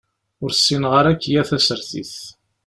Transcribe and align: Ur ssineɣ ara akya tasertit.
Ur 0.43 0.51
ssineɣ 0.53 0.93
ara 0.99 1.09
akya 1.13 1.41
tasertit. 1.49 2.15